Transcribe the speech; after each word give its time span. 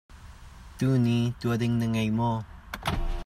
Tuni 0.77 1.17
tuah 1.39 1.57
ding 1.59 1.73
na 1.77 1.85
ngei 1.93 2.09
maw? 2.17 2.37